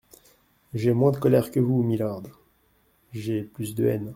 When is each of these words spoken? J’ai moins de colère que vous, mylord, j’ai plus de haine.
J’ai 0.73 0.93
moins 0.93 1.11
de 1.11 1.17
colère 1.19 1.51
que 1.51 1.59
vous, 1.59 1.83
mylord, 1.83 2.23
j’ai 3.13 3.43
plus 3.43 3.75
de 3.75 3.85
haine. 3.85 4.09